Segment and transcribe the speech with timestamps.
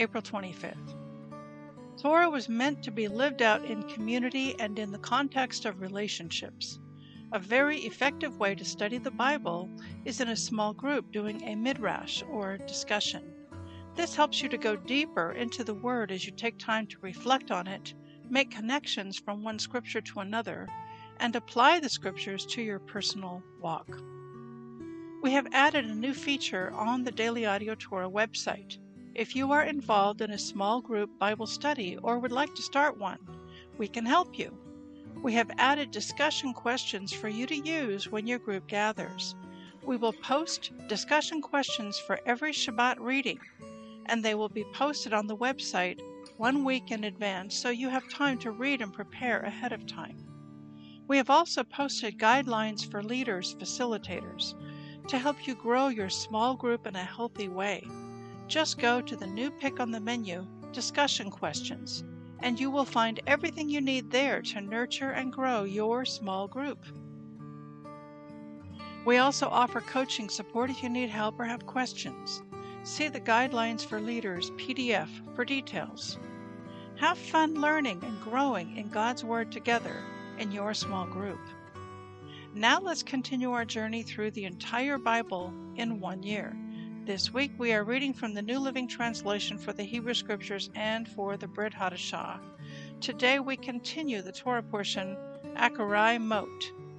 [0.00, 0.94] April 25th.
[2.00, 6.78] Torah was meant to be lived out in community and in the context of relationships.
[7.32, 9.68] A very effective way to study the Bible
[10.04, 13.24] is in a small group doing a midrash or discussion.
[13.96, 17.50] This helps you to go deeper into the Word as you take time to reflect
[17.50, 17.92] on it,
[18.30, 20.68] make connections from one scripture to another,
[21.18, 24.00] and apply the scriptures to your personal walk.
[25.22, 28.78] We have added a new feature on the Daily Audio Torah website.
[29.18, 32.98] If you are involved in a small group Bible study or would like to start
[32.98, 33.18] one,
[33.76, 34.56] we can help you.
[35.24, 39.34] We have added discussion questions for you to use when your group gathers.
[39.82, 43.40] We will post discussion questions for every Shabbat reading,
[44.06, 45.98] and they will be posted on the website
[46.36, 50.28] one week in advance so you have time to read and prepare ahead of time.
[51.08, 54.54] We have also posted guidelines for leaders, facilitators,
[55.08, 57.82] to help you grow your small group in a healthy way.
[58.48, 62.02] Just go to the new pick on the menu, Discussion Questions,
[62.40, 66.82] and you will find everything you need there to nurture and grow your small group.
[69.04, 72.42] We also offer coaching support if you need help or have questions.
[72.84, 76.18] See the Guidelines for Leaders PDF for details.
[76.96, 80.02] Have fun learning and growing in God's Word together
[80.38, 81.40] in your small group.
[82.54, 86.56] Now let's continue our journey through the entire Bible in one year.
[87.08, 91.08] This week we are reading from the New Living Translation for the Hebrew Scriptures and
[91.08, 92.38] for the Brit Hadashah.
[93.00, 95.16] Today we continue the Torah portion
[95.56, 96.46] Acharei Mot,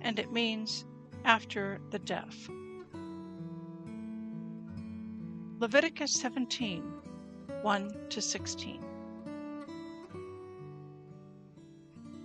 [0.02, 0.84] and it means
[1.26, 2.50] after the death.
[5.60, 6.82] Leviticus 17
[7.62, 8.84] 1 to 16.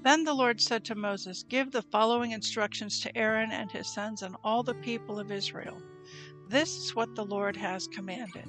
[0.02, 4.22] Then the Lord said to Moses, Give the following instructions to Aaron and his sons
[4.22, 5.76] and all the people of Israel.
[6.54, 8.47] This is what the Lord has commanded.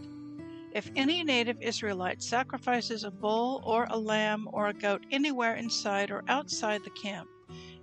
[0.75, 6.11] If any native Israelite sacrifices a bull or a lamb or a goat anywhere inside
[6.11, 7.27] or outside the camp,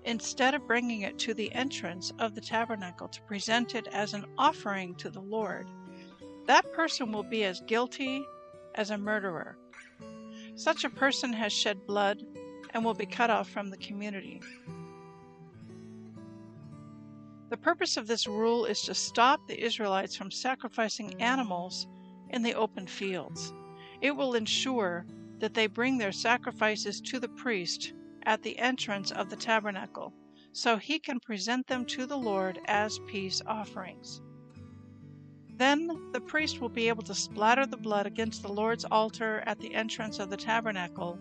[0.05, 4.25] instead of bringing it to the entrance of the tabernacle to present it as an
[4.38, 5.66] offering to the Lord,
[6.47, 8.25] that person will be as guilty
[8.77, 9.59] as a murderer.
[10.55, 12.22] Such a person has shed blood
[12.71, 14.41] and will be cut off from the community.
[17.52, 21.86] The purpose of this rule is to stop the Israelites from sacrificing animals
[22.30, 23.52] in the open fields.
[24.00, 25.04] It will ensure
[25.38, 27.92] that they bring their sacrifices to the priest
[28.22, 30.14] at the entrance of the tabernacle,
[30.52, 34.22] so he can present them to the Lord as peace offerings.
[35.50, 39.58] Then the priest will be able to splatter the blood against the Lord's altar at
[39.58, 41.19] the entrance of the tabernacle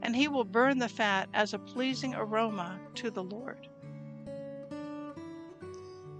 [0.00, 3.68] and he will burn the fat as a pleasing aroma to the Lord.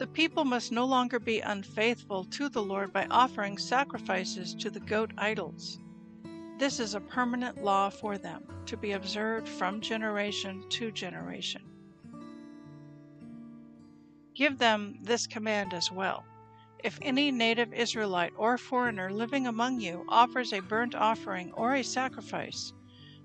[0.04, 4.78] The people must no longer be unfaithful to the Lord by offering sacrifices to the
[4.78, 5.78] goat idols.
[6.58, 11.62] This is a permanent law for them, to be observed from generation to generation.
[14.34, 16.26] Give them this command as well.
[16.80, 21.82] If any native Israelite or foreigner living among you offers a burnt offering or a
[21.82, 22.74] sacrifice,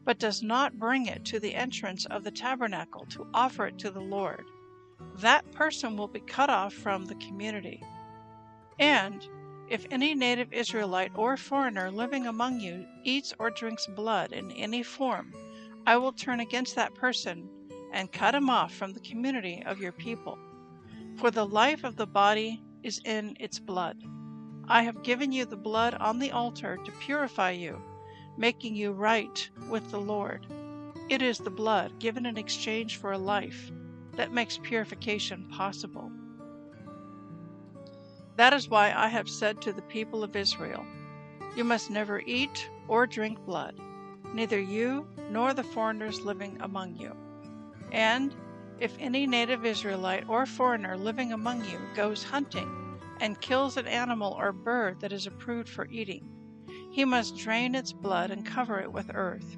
[0.06, 3.92] but does not bring it to the entrance of the tabernacle to offer it to
[3.92, 4.45] the Lord,
[5.18, 7.84] that person will be cut off from the community.
[8.80, 9.28] And
[9.69, 14.84] if any native Israelite or foreigner living among you eats or drinks blood in any
[14.84, 15.34] form,
[15.86, 17.50] I will turn against that person
[17.92, 20.38] and cut him off from the community of your people.
[21.18, 23.98] For the life of the body is in its blood.
[24.68, 27.81] I have given you the blood on the altar to purify you
[28.38, 30.48] making you right with the Lord.
[31.10, 33.69] It is the blood given in exchange for a life
[34.19, 36.12] that makes purification possible.
[38.36, 40.86] That is why I have said to the people of Israel,
[41.56, 43.80] You must never eat or drink blood,
[44.33, 47.16] neither you, nor the foreigners living among you.
[47.94, 48.36] And
[48.81, 54.36] if any native Israelite or foreigner living among you goes hunting and kills an animal
[54.38, 56.30] or bird that is approved for eating,
[56.92, 59.56] he must drain its blood and cover it with earth.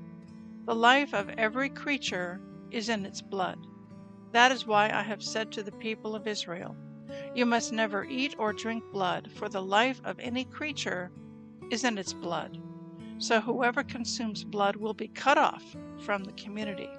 [0.67, 3.57] The life of every creature is in its blood.
[4.31, 6.75] That is why I have said to the people of Israel,
[7.35, 11.11] You must never eat or drink blood, for the life of any creature
[11.69, 12.57] is in its blood.
[13.17, 15.63] So whoever consumes blood will be cut off
[15.99, 16.89] from the community.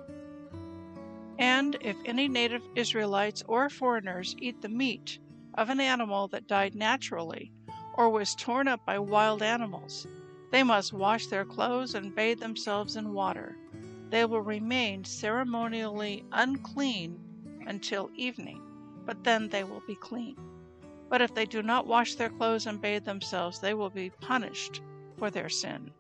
[1.39, 5.19] And if any native Israelites or foreigners eat the meat
[5.55, 7.53] of an animal that died naturally
[7.95, 10.07] or was torn up by wild animals,
[10.51, 13.57] they must wash their clothes and bathe themselves in water.
[14.13, 17.19] They will remain ceremonially unclean
[17.67, 18.61] until evening,
[19.07, 20.37] but then they will be clean.
[21.09, 24.83] But if they do not wash their clothes and bathe themselves, they will be punished
[25.17, 25.93] for their sin.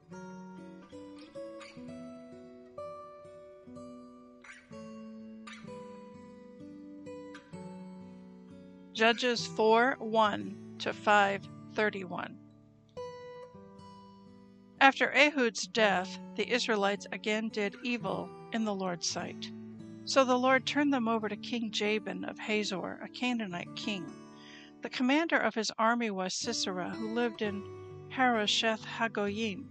[8.92, 12.38] Judges 4 1 to 5 31.
[14.82, 19.52] After Ehud's death, the Israelites again did evil in the Lord's sight.
[20.04, 24.04] So the Lord turned them over to King Jabin of Hazor, a Canaanite king.
[24.82, 27.62] The commander of his army was Sisera, who lived in
[28.10, 29.68] Harosheth Hagoyim.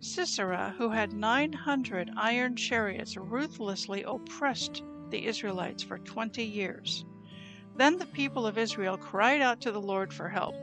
[0.00, 7.04] Sisera, who had 900 iron chariots, ruthlessly oppressed the Israelites for 20 years.
[7.76, 10.54] Then the people of Israel cried out to the Lord for help.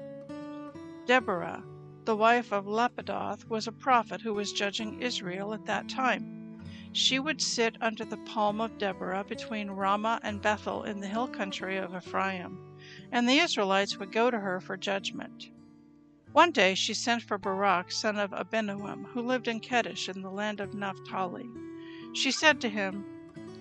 [1.06, 1.64] Deborah,
[2.06, 6.62] the wife of Lapidoth, was a prophet who was judging Israel at that time.
[6.94, 11.28] She would sit under the palm of Deborah between Ramah and Bethel in the hill
[11.28, 12.60] country of Ephraim,
[13.12, 15.50] and the Israelites would go to her for judgment.
[16.34, 20.32] One day she sent for Barak, son of Abinoam, who lived in Kedesh in the
[20.32, 21.50] land of Naphtali.
[22.14, 23.06] She said to him,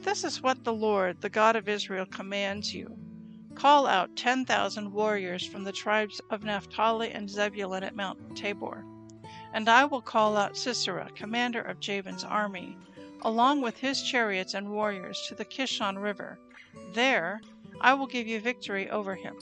[0.03, 2.97] This is what the Lord, the God of Israel, commands you.
[3.61, 8.87] Call out 10,000 warriors from the tribes of Naphtali and Zebulun at Mount Tabor.
[9.53, 12.79] And I will call out Sisera, commander of Jabin's army,
[13.21, 16.39] along with his chariots and warriors, to the Kishon River.
[16.95, 17.43] There
[17.83, 19.37] I will give you victory over him.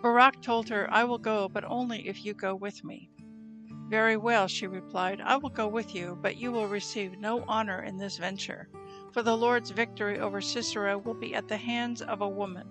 [0.00, 3.10] Barak told her, I will go, but only if you go with me.
[3.90, 7.82] Very well, she replied, I will go with you, but you will receive no honor
[7.82, 8.70] in this venture
[9.14, 12.66] for the Lord's victory over Sisera will be at the hands of a woman.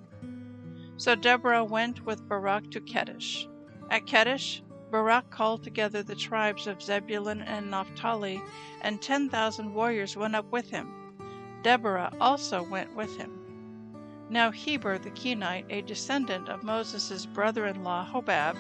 [0.98, 3.48] So Deborah went with Barak to Kedesh.
[3.90, 4.62] At Kedesh,
[4.92, 8.42] Barak called together the tribes of Zebulun and Naphtali,
[8.82, 11.16] and ten thousand warriors went up with him.
[11.64, 13.40] Deborah also went with him.
[14.30, 18.58] Now Heber the Kenite, a descendant of Moses' brother in law Hobab,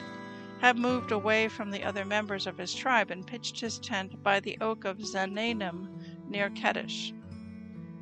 [0.62, 4.40] had moved away from the other members of his tribe and pitched his tent by
[4.40, 5.90] the oak of Zaanannim
[6.30, 7.12] near Kedesh.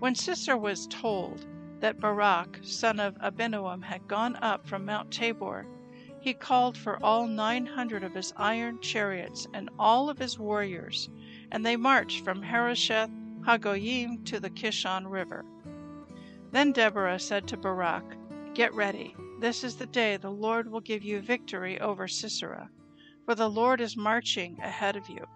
[0.02, 1.46] When Sisera was told
[1.80, 5.68] that Barak, son of Abinoam, had gone up from Mount Tabor,
[6.20, 11.08] he called for all nine hundred of his iron chariots and all of his warriors,
[11.52, 13.12] and they marched from Harosheth
[13.46, 15.46] Hagoyim to the Kishon River.
[16.50, 18.18] Then Deborah said to Barak,
[18.56, 19.16] Get ready.
[19.40, 22.72] This is the day the Lord will give you victory over Sisera,
[23.24, 25.28] for the Lord is marching ahead of you.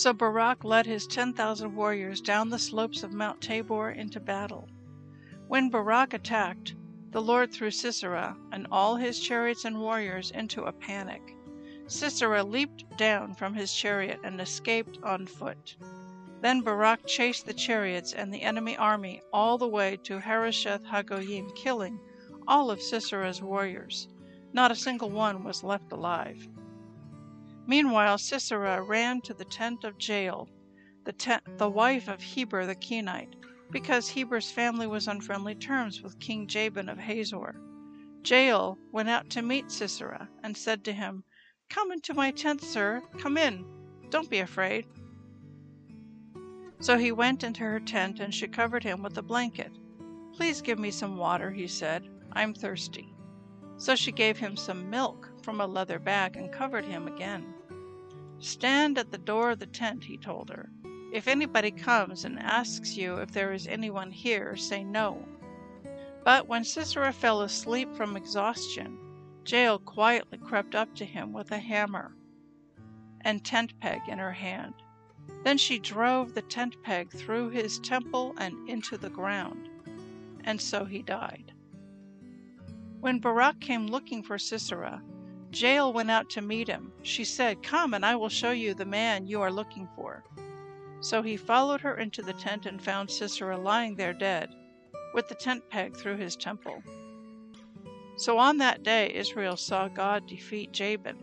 [0.00, 4.66] So Barak led his 10,000 warriors down the slopes of Mount Tabor into battle.
[5.46, 6.74] When Barak attacked,
[7.10, 11.20] the Lord threw Sisera and all his chariots and warriors into a panic.
[11.86, 15.76] Sisera leaped down from his chariot and escaped on foot.
[16.40, 21.54] Then Barak chased the chariots and the enemy army all the way to Harosheth Hagoyim,
[21.54, 22.00] killing
[22.48, 24.08] all of Sisera's warriors.
[24.54, 26.48] Not a single one was left alive.
[27.70, 30.48] Meanwhile Sisera ran to the tent of Jael,
[31.04, 33.36] the, tent, the wife of Heber the Kenite,
[33.70, 37.54] because Heber's family was on friendly terms with King Jabin of Hazor.
[38.24, 41.22] Jael went out to meet Sisera and said to him,
[41.68, 43.02] Come into my tent, sir.
[43.18, 43.64] Come in.
[44.08, 44.86] Don't be afraid.
[46.80, 49.70] So he went into her tent and she covered him with a blanket.
[50.34, 52.08] Please give me some water, he said.
[52.32, 53.14] I'm thirsty.
[53.76, 57.54] So she gave him some milk from a leather bag and covered him again.
[58.40, 60.70] Stand at the door of the tent, he told her.
[61.12, 65.26] If anybody comes and asks you if there is anyone here, say no.
[66.24, 68.98] But when Sisera fell asleep from exhaustion,
[69.46, 72.16] Jael quietly crept up to him with a hammer
[73.22, 74.74] and tent peg in her hand.
[75.44, 79.68] Then she drove the tent peg through his temple and into the ground,
[80.44, 81.52] and so he died.
[83.00, 85.02] When Barak came looking for Sisera,
[85.52, 86.92] Jael went out to meet him.
[87.02, 90.24] She said, Come, and I will show you the man you are looking for.
[91.00, 94.50] So he followed her into the tent and found Sisera lying there dead,
[95.14, 96.82] with the tent peg through his temple.
[98.16, 101.22] So on that day Israel saw God defeat Jabin,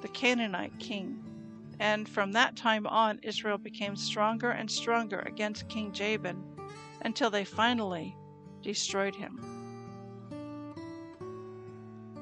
[0.00, 1.22] the Canaanite king.
[1.78, 6.42] And from that time on, Israel became stronger and stronger against King Jabin
[7.02, 8.16] until they finally
[8.62, 9.57] destroyed him.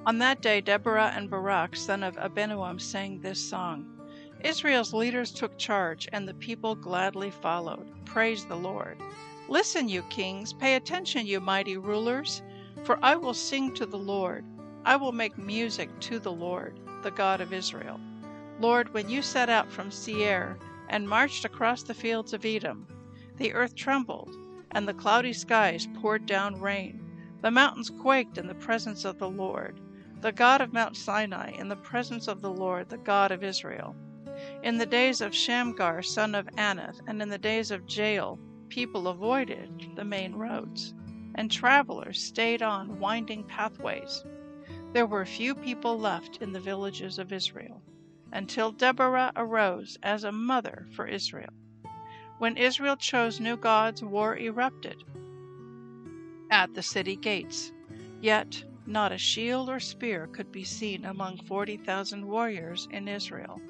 [0.06, 3.84] On that day, Deborah and Barak, son of Abinoam, sang this song.
[4.44, 7.88] Israel's leaders took charge, and the people gladly followed.
[8.04, 8.98] Praise the Lord.
[9.48, 12.42] Listen, you kings, pay attention, you mighty rulers,
[12.84, 14.44] for I will sing to the Lord.
[14.84, 17.98] I will make music to the Lord, the God of Israel.
[18.60, 20.56] Lord, when you set out from Seir
[20.88, 22.86] and marched across the fields of Edom,
[23.38, 24.36] the earth trembled,
[24.70, 27.02] and the cloudy skies poured down rain.
[27.42, 29.80] The mountains quaked in the presence of the Lord,
[30.20, 33.94] the God of Mount Sinai, in the presence of the Lord, the God of Israel.
[34.62, 39.08] In the days of Shamgar, son of Anath, and in the days of Jael, people
[39.08, 40.94] avoided the main roads,
[41.34, 44.24] and travelers stayed on winding pathways.
[44.92, 47.82] There were few people left in the villages of Israel,
[48.32, 51.52] until Deborah arose as a mother for Israel.
[52.38, 55.04] When Israel chose new gods, war erupted
[56.50, 57.72] at the city gates.
[58.20, 63.60] Yet not a shield or spear could be seen among 40,000 warriors in Israel.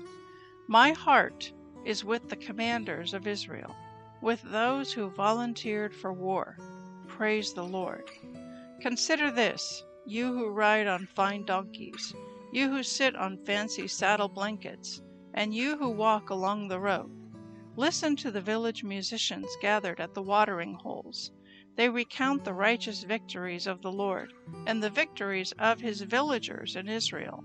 [0.69, 1.53] My heart
[1.85, 3.75] is with the commanders of Israel,
[4.21, 6.59] with those who volunteered for war.
[7.07, 8.11] Praise the Lord.
[8.81, 12.15] Consider this, you who ride on fine donkeys,
[12.53, 15.01] you who sit on fancy saddle blankets,
[15.35, 17.11] and you who walk along the road.
[17.77, 21.31] Listen to the village musicians gathered at the watering holes.
[21.77, 24.33] They recount the righteous victories of the Lord
[24.67, 27.45] and the victories of his villagers in Israel.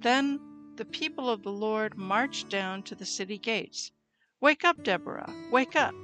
[0.00, 0.38] Then
[0.76, 3.90] the people of the Lord marched down to the city gates.
[4.38, 5.32] Wake up, Deborah!
[5.50, 5.94] Wake up!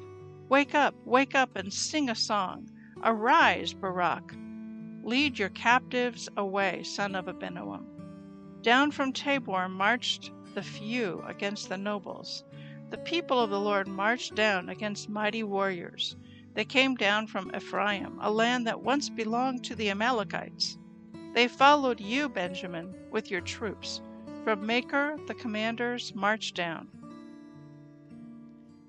[0.48, 0.94] Wake up!
[1.04, 2.70] Wake up and sing a song!
[3.04, 4.34] Arise, Barak!
[5.02, 7.84] Lead your captives away, son of Abinoam.
[8.62, 12.42] Down from Tabor marched the few against the nobles.
[12.88, 16.16] The people of the Lord marched down against mighty warriors.
[16.54, 20.76] They came down from Ephraim, a land that once belonged to the Amalekites.
[21.34, 24.00] They followed you, Benjamin, with your troops.
[24.42, 26.88] From Makir the commanders marched down.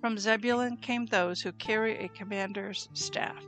[0.01, 3.43] From Zebulun came those who carry a commander's staff.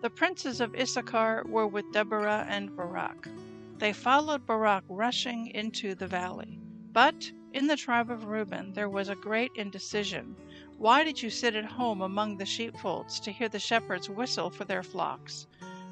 [0.00, 3.28] The princes of Issachar were with Deborah and Barak.
[3.76, 6.58] They followed Barak rushing into the valley.
[6.92, 10.34] But in the tribe of Reuben there was a great indecision.
[10.78, 14.64] Why did you sit at home among the sheepfolds to hear the shepherds whistle for
[14.64, 15.48] their flocks?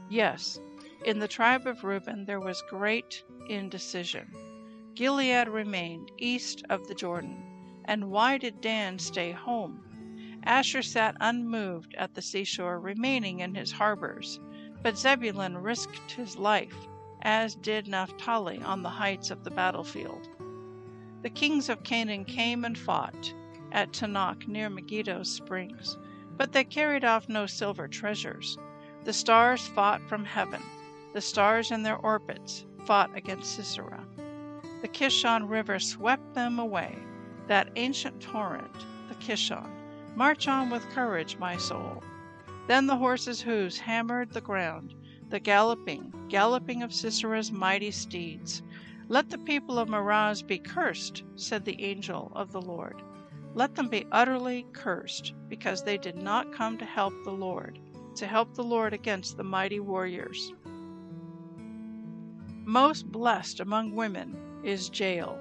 [0.09, 0.61] Yes,
[1.05, 4.33] in the tribe of Reuben there was great indecision.
[4.95, 7.83] Gilead remained east of the Jordan.
[7.85, 10.40] And why did Dan stay home?
[10.45, 14.38] Asher sat unmoved at the seashore, remaining in his harbors.
[14.85, 16.87] But Zebulun risked his life,
[17.23, 20.28] as did Naphtali on the heights of the battlefield.
[21.23, 23.35] The kings of Canaan came and fought
[23.76, 25.99] at Taanach near Megiddo's springs,
[26.38, 28.56] but they carried off no silver treasures.
[29.04, 30.62] The stars fought from heaven.
[31.12, 34.02] The stars in their orbits fought against Sisera.
[34.80, 36.97] The Kishon River swept them away,
[37.49, 39.71] that ancient torrent, the Kishon.
[40.14, 42.02] March on with courage, my soul.
[42.68, 44.95] Then the horses' hoofs hammered the ground,
[45.28, 48.62] the galloping, galloping of Sisera's mighty steeds.
[49.09, 53.02] Let the people of Meroz be cursed, said the angel of the Lord.
[53.57, 57.79] Let them be utterly cursed, because they did not come to help the Lord,
[58.17, 60.53] to help the Lord against the mighty warriors.
[62.67, 65.41] Most blessed among women is Jael,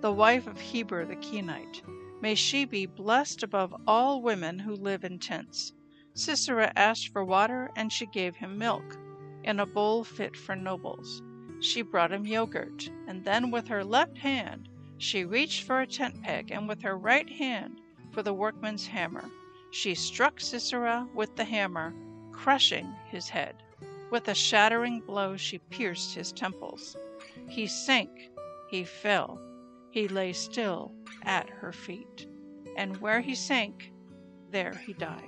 [0.00, 1.82] the wife of Heber the Kenite.
[2.20, 5.72] May she be blessed above all women who live in tents.
[6.14, 8.96] Sisera asked for water, and she gave him milk,
[9.42, 11.24] in a bowl fit for nobles.
[11.58, 16.22] She brought him yogurt, and then with her left hand she reached for a tent
[16.22, 17.80] peg, and with her right hand
[18.12, 19.24] for the workman's hammer.
[19.70, 21.94] She struck Sisera with the hammer,
[22.32, 23.56] crushing his head.
[24.10, 26.96] With a shattering blow she pierced his temples.
[27.48, 28.10] He sank
[28.68, 29.40] he fell.
[29.90, 32.26] He lay still at her feet.
[32.76, 33.90] And where he sank,
[34.50, 35.24] there he died.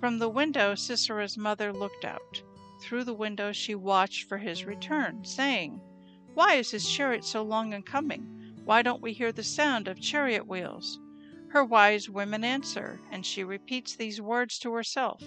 [0.00, 2.42] From the window, Sisera's mother looked out.
[2.82, 5.80] Through the window, she watched for his return, saying,
[6.36, 8.52] Why is his chariot so long in coming?
[8.66, 11.00] Why don't we hear the sound of chariot wheels?
[11.48, 15.22] Her wise women answer, and she repeats these words to herself.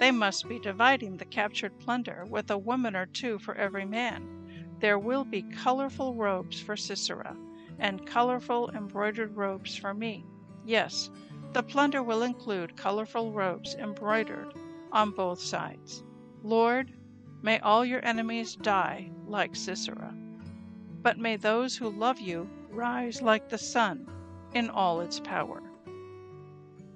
[0.00, 4.76] They must be dividing the captured plunder with a woman or two for every man.
[4.80, 7.36] there will be colorful robes for Sisera,
[7.78, 10.26] and colorful embroidered robes for me.
[10.64, 11.08] Yes,
[11.52, 14.52] the plunder will include colorful robes embroidered
[14.90, 16.02] on both sides.
[16.42, 16.92] Lord,
[17.42, 20.07] may all your enemies die like Sisera,
[21.08, 24.06] but may those who love you rise like the sun
[24.52, 25.62] in all its power.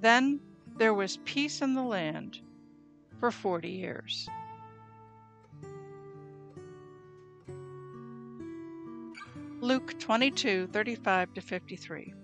[0.02, 0.38] Then
[0.76, 2.38] there was peace in the land
[3.18, 4.28] for forty years.
[9.62, 12.14] Luke 22 35 53.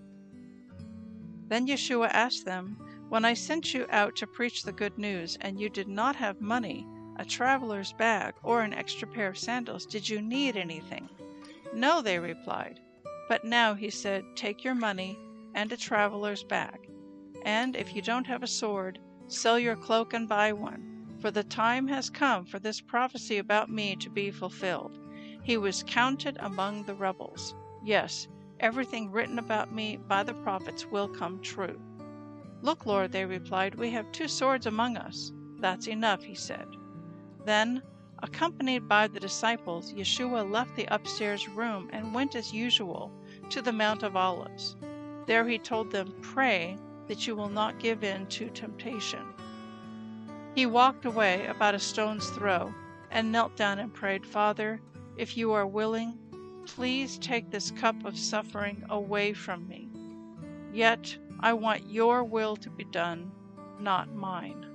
[1.47, 2.77] Then Yeshua asked them,
[3.09, 6.39] When I sent you out to preach the good news, and you did not have
[6.39, 6.85] money,
[7.17, 11.09] a traveler's bag, or an extra pair of sandals, did you need anything?
[11.73, 12.79] No, they replied.
[13.27, 15.17] But now, he said, Take your money
[15.53, 16.89] and a traveler's bag
[17.45, 21.07] and if you don't have a sword, sell your cloak and buy one.
[21.21, 24.99] For the time has come for this prophecy about me to be fulfilled.
[25.43, 27.55] He was counted among the rebels.
[27.83, 28.27] Yes,
[28.59, 31.79] everything written about me by the prophets will come true.
[32.61, 35.31] Look, Lord, they replied, we have two swords among us.
[35.59, 36.67] That's enough, he said.
[37.45, 37.81] Then,
[38.23, 43.11] accompanied by the disciples, Yeshua left the upstairs room and went as usual
[43.49, 44.75] to the Mount of Olives.
[45.25, 49.25] There he told them, Pray that you will not give in to temptation.
[50.55, 52.73] He walked away about a stone's throw
[53.11, 54.81] and knelt down and prayed, Father,
[55.17, 56.17] if you are willing,
[56.65, 59.89] please take this cup of suffering away from me.
[60.73, 63.31] Yet I want your will to be done,
[63.79, 64.68] not mine.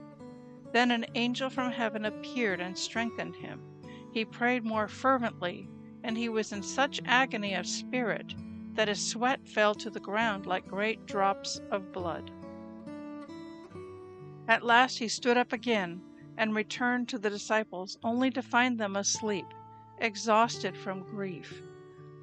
[0.75, 3.63] Then an angel from heaven appeared and strengthened him.
[4.13, 5.69] He prayed more fervently,
[6.03, 8.35] and he was in such agony of spirit
[8.73, 12.33] that his sweat fell to the ground like great drops of blood.
[14.49, 16.03] At last he stood up again
[16.37, 19.47] and returned to the disciples, only to find them asleep,
[19.99, 21.63] exhausted from grief.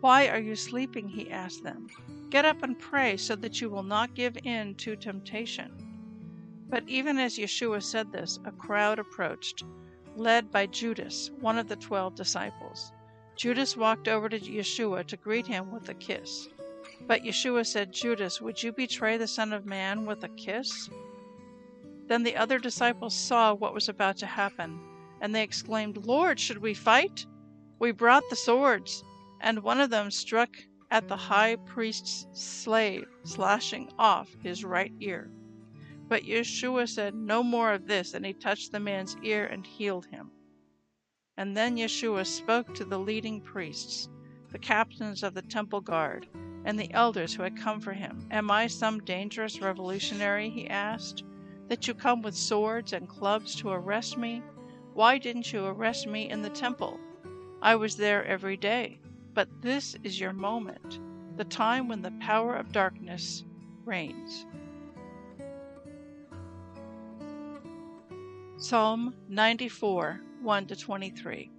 [0.02, 1.08] Why are you sleeping?
[1.08, 1.88] he asked them.
[2.30, 5.81] Get up and pray so that you will not give in to temptation.
[6.72, 9.66] But even as Yeshua said this, a crowd approached,
[10.16, 12.94] led by Judas, one of the twelve disciples.
[13.36, 16.48] Judas walked over to Yeshua to greet him with a kiss.
[17.08, 20.90] But Yeshua said, Judas, would you betray the Son of Man with a kiss?
[22.08, 24.80] Then the other disciples saw what was about to happen,
[25.20, 27.26] and they exclaimed, Lord, should we fight?
[27.80, 29.04] We brought the swords.
[29.42, 30.56] And one of them struck
[30.90, 35.30] at the high priest's slave, slashing off his right ear.
[36.12, 40.08] But Yeshua said, No more of this, and he touched the man's ear and healed
[40.08, 40.30] him.
[41.38, 44.10] And then Yeshua spoke to the leading priests,
[44.50, 46.28] the captains of the temple guard,
[46.66, 48.28] and the elders who had come for him.
[48.30, 51.24] Am I some dangerous revolutionary, he asked,
[51.70, 54.44] that you come with swords and clubs to arrest me?
[54.94, 57.00] Why didn't you arrest me in the temple?
[57.62, 59.00] I was there every day.
[59.34, 61.00] But this is your moment,
[61.38, 63.46] the time when the power of darkness
[63.86, 64.46] reigns.
[68.62, 71.50] Psalm 94 1 to 23.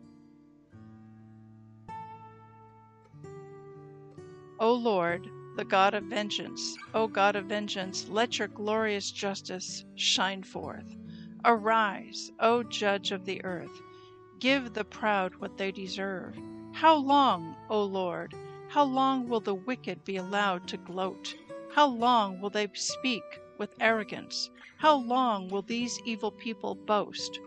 [4.60, 10.44] O Lord, the God of vengeance, O God of vengeance, let your glorious justice shine
[10.44, 10.94] forth.
[11.44, 13.82] Arise, O Judge of the earth,
[14.38, 16.36] give the proud what they deserve.
[16.72, 18.32] How long, O Lord,
[18.68, 21.34] how long will the wicked be allowed to gloat?
[21.74, 23.24] How long will they speak
[23.58, 24.50] with arrogance?
[24.78, 27.40] How long will these evil people boast?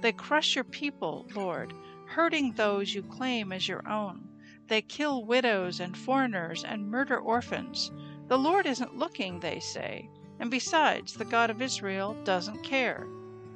[0.00, 1.72] They crush your people, Lord,
[2.06, 4.28] hurting those you claim as your own.
[4.68, 7.90] They kill widows and foreigners and murder orphans.
[8.28, 13.06] The Lord isn't looking, they say, and besides, the God of Israel doesn't care.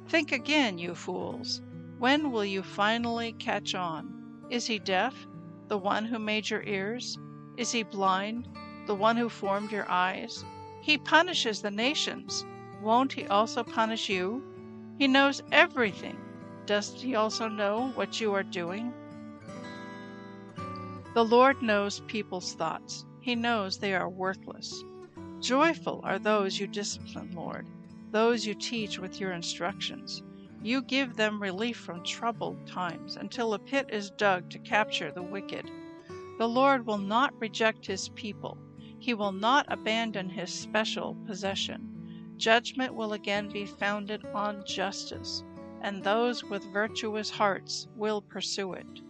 [0.07, 1.61] Think again, you fools.
[1.99, 4.45] When will you finally catch on?
[4.49, 5.27] Is he deaf,
[5.67, 7.17] the one who made your ears?
[7.57, 8.47] Is he blind,
[8.85, 10.45] the one who formed your eyes?
[10.87, 12.45] He punishes the nations.
[12.81, 14.41] Won't he also punish you?
[14.97, 16.15] He knows everything.
[16.65, 18.93] Does he also know what you are doing?
[21.13, 23.05] The Lord knows people's thoughts.
[23.19, 24.81] He knows they are worthless.
[25.41, 27.67] Joyful are those you discipline, Lord,
[28.11, 30.23] those you teach with your instructions.
[30.63, 35.21] You give them relief from troubled times until a pit is dug to capture the
[35.21, 35.69] wicked.
[36.37, 38.57] The Lord will not reject his people.
[38.99, 42.33] He will not abandon his special possession.
[42.37, 45.43] Judgment will again be founded on justice
[45.81, 49.01] and those with virtuous hearts will pursue it.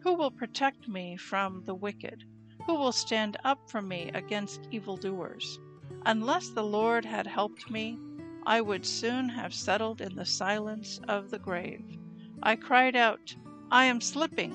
[0.00, 2.24] Who will protect me from the wicked?
[2.66, 5.60] Who will stand up for me against evildoers?
[6.06, 7.98] Unless the Lord had helped me,
[8.46, 11.98] I would soon have settled in the silence of the grave.
[12.42, 13.36] I cried out,
[13.70, 14.54] I am slipping.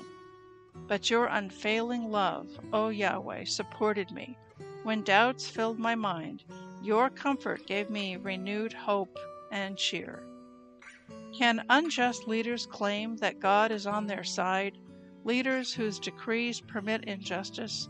[0.88, 4.36] But your unfailing love, O Yahweh, supported me.
[4.84, 6.44] When doubts filled my mind,
[6.82, 9.18] your comfort gave me renewed hope
[9.50, 10.22] and cheer.
[11.34, 14.76] Can unjust leaders claim that God is on their side?
[15.24, 17.88] Leaders whose decrees permit injustice?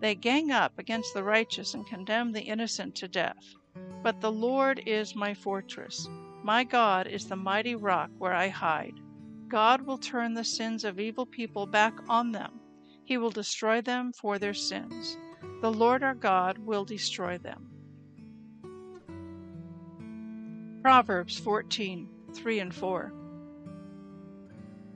[0.00, 3.54] They gang up against the righteous and condemn the innocent to death.
[4.02, 6.06] But the Lord is my fortress.
[6.42, 9.00] My God is the mighty rock where I hide.
[9.48, 12.60] God will turn the sins of evil people back on them.
[13.02, 15.16] He will destroy them for their sins.
[15.64, 17.70] The Lord our God will destroy them.
[20.82, 23.12] Proverbs 14 3 and 4.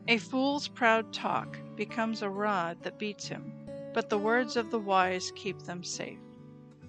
[0.09, 3.51] A fool's proud talk becomes a rod that beats him,
[3.95, 6.19] but the words of the wise keep them safe.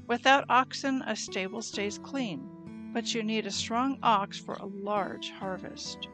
[0.07, 5.31] Without oxen, a stable stays clean, but you need a strong ox for a large
[5.31, 6.09] harvest.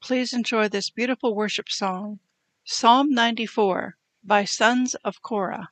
[0.00, 2.18] Please enjoy this beautiful worship song,
[2.64, 5.68] Psalm 94 by Sons of Korah.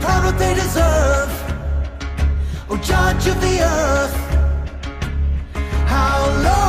[0.00, 1.30] Of what they deserve.
[2.68, 4.16] Oh, judge of the earth.
[5.86, 6.63] how impressed,